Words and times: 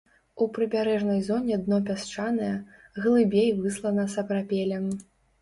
У 0.43 0.45
прыбярэжнай 0.53 1.19
зоне 1.27 1.59
дно 1.67 1.77
пясчанае, 1.89 2.49
глыбей 3.05 3.53
выслана 3.61 4.09
сапрапелем. 4.17 4.91